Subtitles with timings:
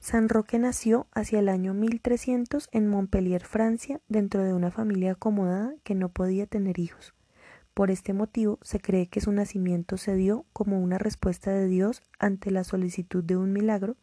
[0.00, 5.74] San Roque nació hacia el año 1300 en Montpellier, Francia, dentro de una familia acomodada
[5.84, 7.12] que no podía tener hijos.
[7.74, 12.02] Por este motivo se cree que su nacimiento se dio como una respuesta de Dios
[12.18, 13.98] ante la solicitud de un milagro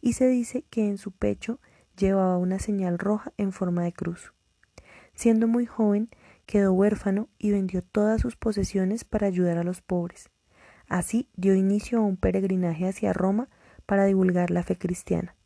[0.00, 1.58] y se dice que en su pecho
[1.96, 4.32] llevaba una señal roja en forma de cruz.
[5.12, 6.08] Siendo muy joven,
[6.46, 10.30] quedó huérfano y vendió todas sus posesiones para ayudar a los pobres.
[10.86, 13.48] Así dio inicio a un peregrinaje hacia Roma
[13.92, 15.36] para divulgar la fe cristiana.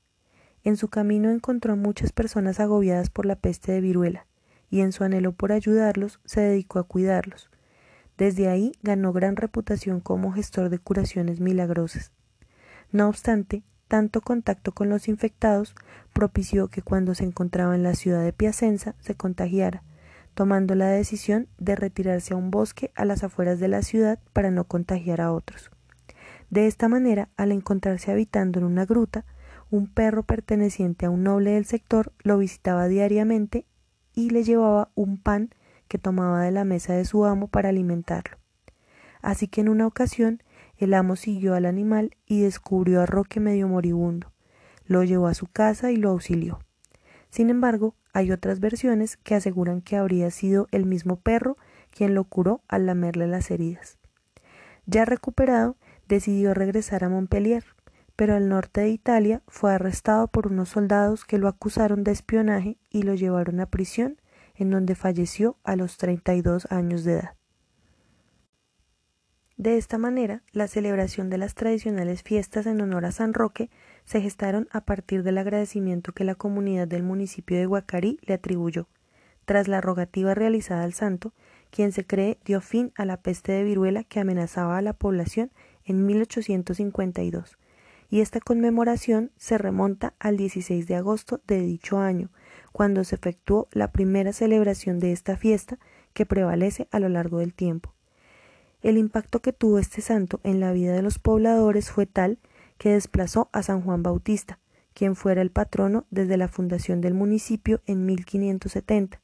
[0.62, 4.28] En su camino encontró a muchas personas agobiadas por la peste de viruela,
[4.70, 7.50] y en su anhelo por ayudarlos se dedicó a cuidarlos.
[8.16, 12.12] Desde ahí ganó gran reputación como gestor de curaciones milagrosas.
[12.92, 15.74] No obstante, tanto contacto con los infectados
[16.12, 19.82] propició que cuando se encontraba en la ciudad de Piacenza se contagiara,
[20.34, 24.52] tomando la decisión de retirarse a un bosque a las afueras de la ciudad para
[24.52, 25.72] no contagiar a otros.
[26.50, 29.24] De esta manera, al encontrarse habitando en una gruta,
[29.70, 33.66] un perro perteneciente a un noble del sector lo visitaba diariamente
[34.14, 35.50] y le llevaba un pan
[35.88, 38.38] que tomaba de la mesa de su amo para alimentarlo.
[39.22, 40.42] Así que en una ocasión
[40.78, 44.32] el amo siguió al animal y descubrió a Roque medio moribundo.
[44.84, 46.60] Lo llevó a su casa y lo auxilió.
[47.30, 51.56] Sin embargo, hay otras versiones que aseguran que habría sido el mismo perro
[51.90, 53.98] quien lo curó al lamerle las heridas.
[54.86, 55.76] Ya recuperado,
[56.08, 57.64] decidió regresar a Montpellier,
[58.16, 62.78] pero al norte de Italia fue arrestado por unos soldados que lo acusaron de espionaje
[62.90, 64.20] y lo llevaron a prisión,
[64.54, 67.36] en donde falleció a los 32 años de edad.
[69.58, 73.70] De esta manera, la celebración de las tradicionales fiestas en honor a San Roque
[74.04, 78.86] se gestaron a partir del agradecimiento que la comunidad del municipio de Guacarí le atribuyó.
[79.46, 81.32] Tras la rogativa realizada al santo,
[81.70, 85.50] quien se cree dio fin a la peste de viruela que amenazaba a la población
[85.86, 87.58] en 1852,
[88.10, 92.30] y esta conmemoración se remonta al 16 de agosto de dicho año,
[92.72, 95.78] cuando se efectuó la primera celebración de esta fiesta
[96.12, 97.94] que prevalece a lo largo del tiempo.
[98.82, 102.38] El impacto que tuvo este santo en la vida de los pobladores fue tal
[102.78, 104.58] que desplazó a San Juan Bautista,
[104.94, 109.20] quien fuera el patrono desde la fundación del municipio en 1570,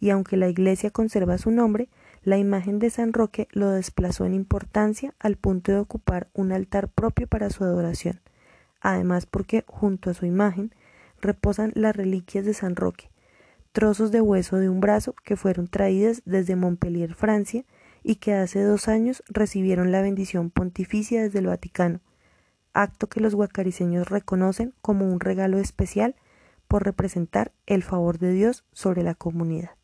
[0.00, 1.88] y aunque la iglesia conserva su nombre,
[2.28, 6.88] la imagen de San Roque lo desplazó en importancia al punto de ocupar un altar
[6.88, 8.20] propio para su adoración,
[8.82, 10.74] además porque junto a su imagen
[11.22, 13.10] reposan las reliquias de San Roque,
[13.72, 17.64] trozos de hueso de un brazo que fueron traídas desde Montpellier, Francia,
[18.02, 22.00] y que hace dos años recibieron la bendición pontificia desde el Vaticano,
[22.74, 26.14] acto que los guacariseños reconocen como un regalo especial
[26.68, 29.77] por representar el favor de Dios sobre la comunidad.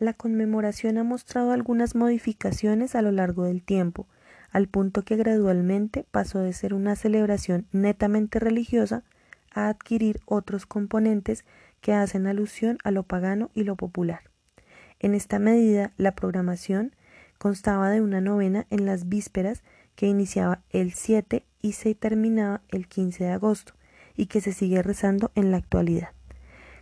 [0.00, 4.06] La conmemoración ha mostrado algunas modificaciones a lo largo del tiempo,
[4.50, 9.04] al punto que gradualmente pasó de ser una celebración netamente religiosa
[9.52, 11.44] a adquirir otros componentes
[11.82, 14.22] que hacen alusión a lo pagano y lo popular.
[15.00, 16.96] En esta medida, la programación
[17.36, 19.62] constaba de una novena en las vísperas
[19.96, 23.74] que iniciaba el 7 y se terminaba el 15 de agosto
[24.16, 26.14] y que se sigue rezando en la actualidad.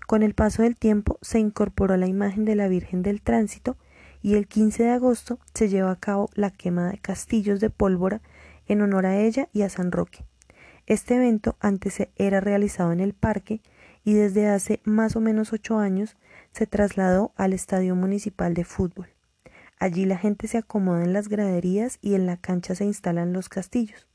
[0.09, 3.77] Con el paso del tiempo se incorporó la imagen de la Virgen del Tránsito
[4.23, 8.23] y el 15 de agosto se lleva a cabo la quema de castillos de pólvora
[8.69, 10.25] en honor a ella y a San Roque.
[10.87, 13.61] Este evento antes era realizado en el parque
[14.03, 16.17] y desde hace más o menos ocho años
[16.53, 19.09] se trasladó al Estadio Municipal de Fútbol.
[19.79, 23.51] Allí la gente se acomoda en las graderías y en la cancha se instalan los
[23.51, 24.07] castillos.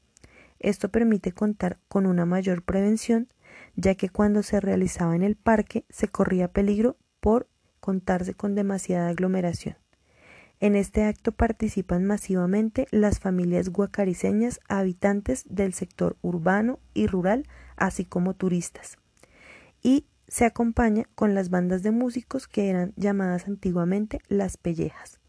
[0.59, 3.27] Esto permite contar con una mayor prevención,
[3.75, 7.47] ya que cuando se realizaba en el parque se corría peligro por
[7.79, 9.77] contarse con demasiada aglomeración.
[10.59, 17.45] En este acto participan masivamente las familias guacariseñas habitantes del sector urbano y rural,
[17.75, 18.97] así como turistas.
[19.81, 25.19] Y se acompaña con las bandas de músicos que eran llamadas antiguamente las pellejas.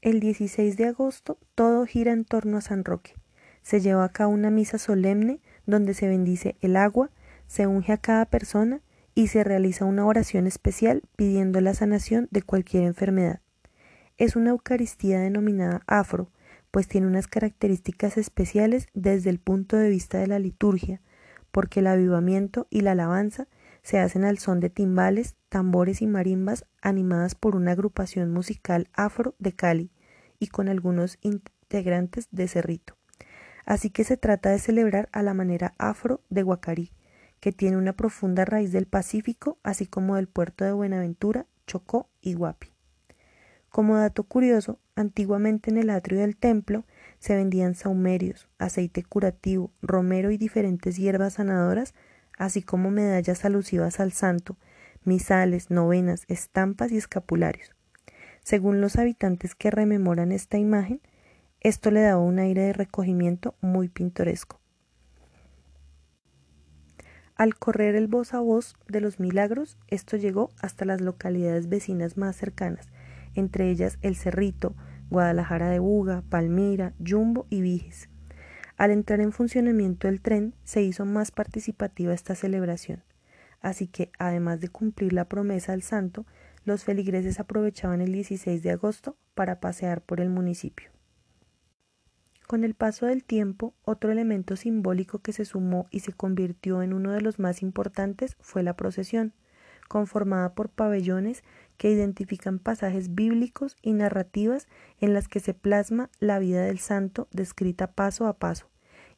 [0.00, 3.14] El 16 de agosto todo gira en torno a San Roque.
[3.62, 7.10] Se lleva a cabo una misa solemne donde se bendice el agua,
[7.46, 8.80] se unge a cada persona
[9.14, 13.40] y se realiza una oración especial pidiendo la sanación de cualquier enfermedad.
[14.18, 16.30] Es una Eucaristía denominada afro,
[16.70, 21.00] pues tiene unas características especiales desde el punto de vista de la liturgia,
[21.50, 23.48] porque el avivamiento y la alabanza
[23.82, 29.34] se hacen al son de timbales, tambores y marimbas animadas por una agrupación musical afro
[29.38, 29.90] de Cali
[30.38, 32.96] y con algunos integrantes de Cerrito.
[33.66, 36.92] Así que se trata de celebrar a la manera afro de Guacarí,
[37.40, 42.32] que tiene una profunda raíz del Pacífico, así como del puerto de Buenaventura, Chocó y
[42.32, 42.68] Guapi.
[43.68, 46.86] Como dato curioso, Antiguamente en el atrio del templo
[47.18, 51.94] se vendían saumerios, aceite curativo, romero y diferentes hierbas sanadoras,
[52.38, 54.56] así como medallas alusivas al santo,
[55.04, 57.76] misales, novenas, estampas y escapularios.
[58.42, 61.02] Según los habitantes que rememoran esta imagen,
[61.60, 64.60] esto le daba un aire de recogimiento muy pintoresco.
[67.36, 72.16] Al correr el voz a voz de los milagros, esto llegó hasta las localidades vecinas
[72.16, 72.88] más cercanas,
[73.34, 74.74] entre ellas El Cerrito,
[75.10, 78.08] Guadalajara de Buga, Palmira, Jumbo y Viges.
[78.78, 83.02] Al entrar en funcionamiento el tren, se hizo más participativa esta celebración.
[83.60, 86.26] Así que, además de cumplir la promesa al santo,
[86.64, 90.95] los feligreses aprovechaban el 16 de agosto para pasear por el municipio.
[92.46, 96.92] Con el paso del tiempo, otro elemento simbólico que se sumó y se convirtió en
[96.92, 99.32] uno de los más importantes fue la procesión,
[99.88, 101.42] conformada por pabellones
[101.76, 104.68] que identifican pasajes bíblicos y narrativas
[105.00, 108.68] en las que se plasma la vida del santo descrita paso a paso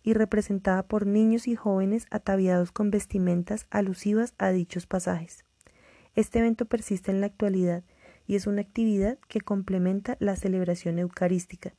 [0.02, 5.44] y representada por niños y jóvenes ataviados con vestimentas alusivas a dichos pasajes.
[6.14, 7.84] Este evento persiste en la actualidad
[8.26, 11.74] y es una actividad que complementa la celebración eucarística,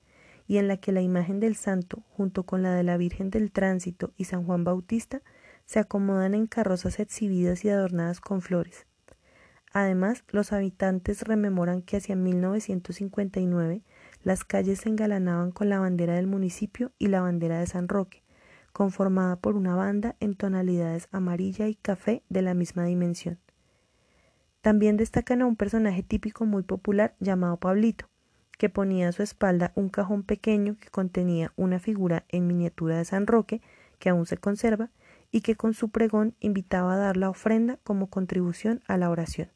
[0.49, 3.51] y en la que la imagen del santo, junto con la de la Virgen del
[3.51, 5.21] Tránsito y San Juan Bautista,
[5.65, 8.87] se acomodan en carrozas exhibidas y adornadas con flores.
[9.73, 13.83] Además, los habitantes rememoran que hacia 1959
[14.23, 18.23] las calles se engalanaban con la bandera del municipio y la bandera de San Roque,
[18.73, 23.37] conformada por una banda en tonalidades amarilla y café de la misma dimensión.
[24.61, 28.09] También destacan a un personaje típico muy popular llamado Pablito,
[28.59, 33.05] que ponía a su espalda un cajón pequeño que contenía una figura en miniatura de
[33.05, 33.61] San Roque,
[33.99, 34.91] que aún se conserva,
[35.31, 39.49] y que con su pregón invitaba a dar la ofrenda como contribución a la oración.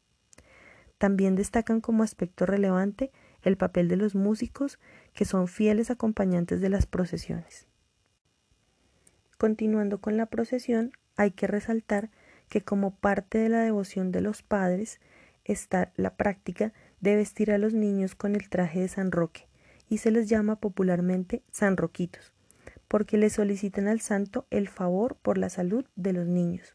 [0.96, 3.12] También destacan como aspecto relevante
[3.42, 4.78] el papel de los músicos,
[5.12, 7.66] que son fieles acompañantes de las procesiones.
[9.36, 12.08] Continuando con la procesión, hay que resaltar
[12.48, 14.98] que como parte de la devoción de los padres
[15.44, 16.72] está la práctica
[17.04, 19.46] de vestir a los niños con el traje de San Roque,
[19.90, 22.32] y se les llama popularmente Sanroquitos,
[22.88, 26.74] porque le solicitan al santo el favor por la salud de los niños.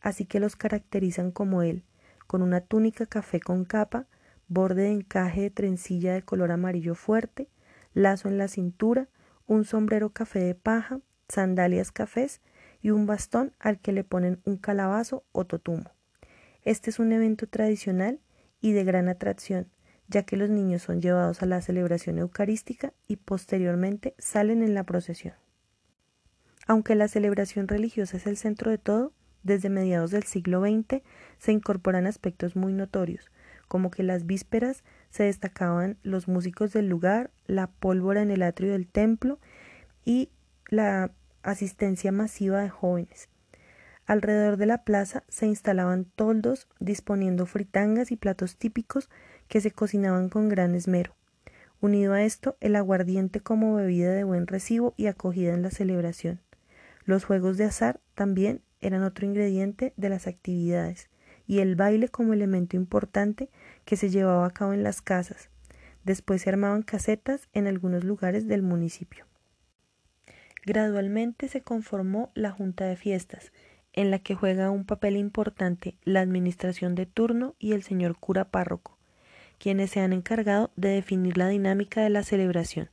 [0.00, 1.82] Así que los caracterizan como él,
[2.28, 4.06] con una túnica café con capa,
[4.46, 7.48] borde de encaje de trencilla de color amarillo fuerte,
[7.94, 9.08] lazo en la cintura,
[9.48, 12.42] un sombrero café de paja, sandalias cafés
[12.80, 15.90] y un bastón al que le ponen un calabazo o totumo.
[16.62, 18.20] Este es un evento tradicional
[18.64, 19.66] y de gran atracción,
[20.08, 24.84] ya que los niños son llevados a la celebración eucarística y posteriormente salen en la
[24.84, 25.34] procesión.
[26.66, 29.12] Aunque la celebración religiosa es el centro de todo,
[29.42, 31.02] desde mediados del siglo XX
[31.36, 33.30] se incorporan aspectos muy notorios,
[33.68, 38.72] como que las vísperas se destacaban los músicos del lugar, la pólvora en el atrio
[38.72, 39.38] del templo
[40.06, 40.30] y
[40.70, 41.10] la
[41.42, 43.28] asistencia masiva de jóvenes.
[44.06, 49.08] Alrededor de la plaza se instalaban toldos disponiendo fritangas y platos típicos
[49.48, 51.14] que se cocinaban con gran esmero.
[51.80, 56.40] Unido a esto, el aguardiente como bebida de buen recibo y acogida en la celebración.
[57.04, 61.08] Los juegos de azar también eran otro ingrediente de las actividades,
[61.46, 63.50] y el baile como elemento importante
[63.84, 65.50] que se llevaba a cabo en las casas.
[66.04, 69.26] Después se armaban casetas en algunos lugares del municipio.
[70.64, 73.52] Gradualmente se conformó la Junta de Fiestas,
[73.94, 78.44] en la que juega un papel importante la administración de turno y el señor cura
[78.44, 78.98] párroco,
[79.58, 82.90] quienes se han encargado de definir la dinámica de la celebración.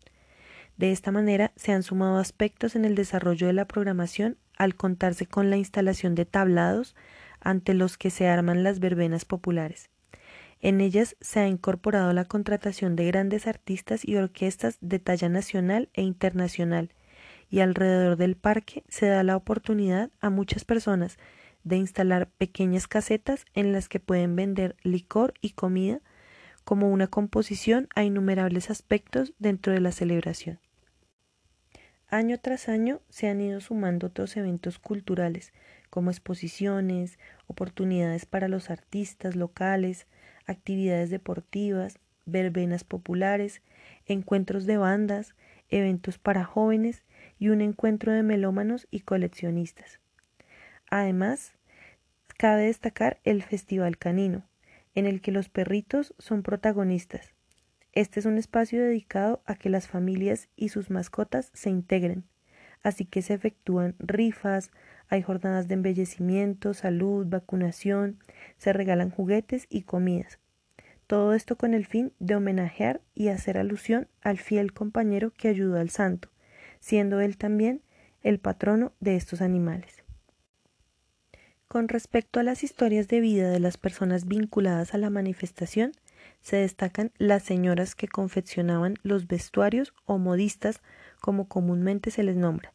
[0.78, 5.26] De esta manera se han sumado aspectos en el desarrollo de la programación al contarse
[5.26, 6.96] con la instalación de tablados
[7.40, 9.90] ante los que se arman las verbenas populares.
[10.62, 15.90] En ellas se ha incorporado la contratación de grandes artistas y orquestas de talla nacional
[15.94, 16.92] e internacional,
[17.52, 21.20] y alrededor del parque se da la oportunidad a muchas personas
[21.64, 26.00] de instalar pequeñas casetas en las que pueden vender licor y comida
[26.64, 30.60] como una composición a innumerables aspectos dentro de la celebración.
[32.08, 35.54] Año tras año se han ido sumando otros eventos culturales
[35.90, 40.08] como exposiciones, oportunidades para los artistas locales,
[40.46, 43.62] actividades deportivas, verbenas populares,
[44.06, 45.36] encuentros de bandas,
[45.70, 47.04] eventos para jóvenes
[47.42, 50.00] y un encuentro de melómanos y coleccionistas.
[50.92, 51.54] Además,
[52.38, 54.46] cabe destacar el Festival Canino,
[54.94, 57.34] en el que los perritos son protagonistas.
[57.94, 62.26] Este es un espacio dedicado a que las familias y sus mascotas se integren,
[62.84, 64.70] así que se efectúan rifas,
[65.10, 68.20] hay jornadas de embellecimiento, salud, vacunación,
[68.60, 70.38] se regalan juguetes y comidas.
[71.08, 75.80] todo esto con el fin de homenajear y hacer alusión al fiel compañero que ayudó
[75.80, 76.31] al santo,
[76.82, 77.82] siendo él también
[78.22, 80.04] el patrono de estos animales.
[81.70, 85.94] Con respecto a las historias de vida de las personas vinculadas a la manifestación,
[86.42, 90.82] se destacan las señoras que confeccionaban los vestuarios o modistas,
[91.22, 92.74] como comúnmente se les nombra.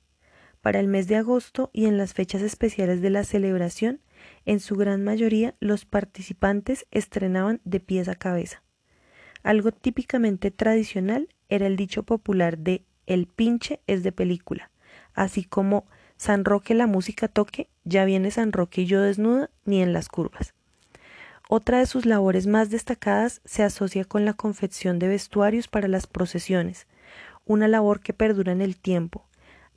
[0.62, 4.00] Para el mes de agosto y en las fechas especiales de la celebración,
[4.46, 8.62] en su gran mayoría los participantes estrenaban de pies a cabeza.
[9.42, 14.70] Algo típicamente tradicional era el dicho popular de el pinche es de película,
[15.14, 15.86] así como
[16.16, 20.08] San Roque la música toque, ya viene San Roque y yo desnuda, ni en las
[20.08, 20.54] curvas.
[21.48, 26.06] Otra de sus labores más destacadas se asocia con la confección de vestuarios para las
[26.06, 26.86] procesiones,
[27.44, 29.26] una labor que perdura en el tiempo,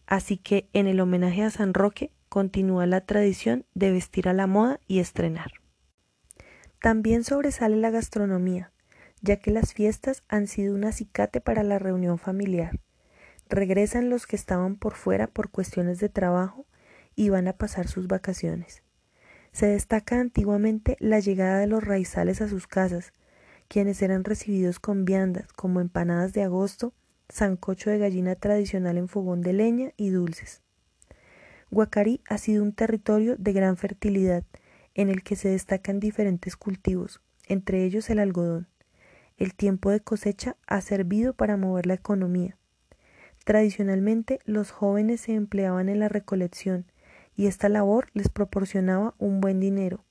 [0.08, 4.48] así que en el homenaje a San Roque continúa la tradición de vestir a la
[4.48, 5.52] moda y estrenar.
[6.82, 8.72] También sobresale la gastronomía,
[9.22, 12.80] ya que las fiestas han sido un acicate para la reunión familiar.
[13.50, 16.68] Regresan los que estaban por fuera por cuestiones de trabajo
[17.16, 18.84] y van a pasar sus vacaciones.
[19.52, 23.12] Se destaca antiguamente la llegada de los raizales a sus casas,
[23.68, 26.94] quienes eran recibidos con viandas como empanadas de agosto,
[27.28, 30.62] sancocho de gallina tradicional en fogón de leña y dulces.
[31.72, 34.44] Guacarí ha sido un territorio de gran fertilidad,
[34.94, 38.68] en el que se destacan diferentes cultivos, entre ellos el algodón.
[39.38, 42.59] El tiempo de cosecha ha servido para mover la economía.
[43.46, 46.86] Tradicionalmente los jóvenes se empleaban en la recolección
[47.36, 50.04] y esta labor les proporcionaba un buen dinero,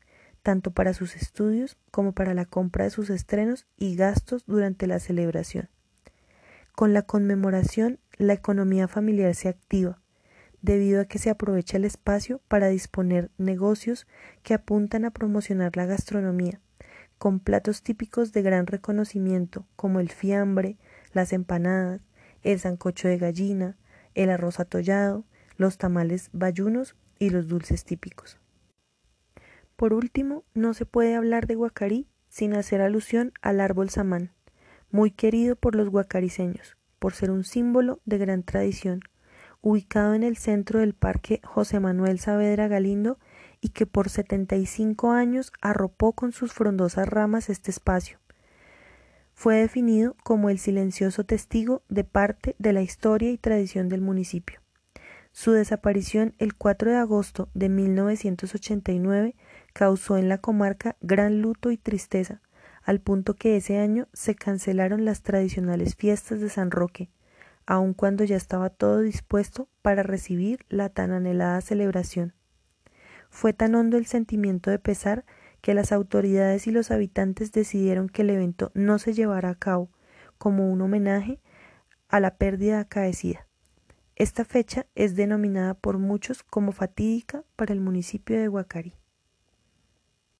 [0.42, 4.98] tanto para sus estudios como para la compra de sus estrenos y gastos durante la
[4.98, 5.68] celebración.
[6.74, 10.00] Con la conmemoración, la economía familiar se activa,
[10.62, 14.06] debido a que se aprovecha el espacio para disponer negocios
[14.42, 16.60] que apuntan a promocionar la gastronomía,
[17.18, 20.78] con platos típicos de gran reconocimiento como el fiambre,
[21.12, 22.00] las empanadas,
[22.42, 23.76] el sancocho de gallina,
[24.14, 25.24] el arroz atollado,
[25.56, 28.38] los tamales bayunos y los dulces típicos.
[29.76, 34.32] Por último, no se puede hablar de Guacarí sin hacer alusión al árbol samán,
[34.90, 39.00] muy querido por los guacariseños, por ser un símbolo de gran tradición,
[39.60, 43.18] ubicado en el centro del Parque José Manuel Saavedra Galindo
[43.60, 48.18] y que por 75 años arropó con sus frondosas ramas este espacio.
[49.38, 54.60] Fue definido como el silencioso testigo de parte de la historia y tradición del municipio.
[55.30, 59.36] Su desaparición el 4 de agosto de 1989
[59.72, 62.40] causó en la comarca gran luto y tristeza,
[62.82, 67.08] al punto que ese año se cancelaron las tradicionales fiestas de San Roque,
[67.64, 72.34] aun cuando ya estaba todo dispuesto para recibir la tan anhelada celebración.
[73.30, 75.24] Fue tan hondo el sentimiento de pesar
[75.60, 79.90] que las autoridades y los habitantes decidieron que el evento no se llevara a cabo
[80.38, 81.40] como un homenaje
[82.08, 83.46] a la pérdida acaecida.
[84.16, 88.97] Esta fecha es denominada por muchos como fatídica para el municipio de Huacarí.